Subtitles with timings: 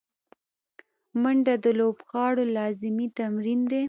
[1.21, 3.79] منډه د لوبغاړو لازمي تمرین دی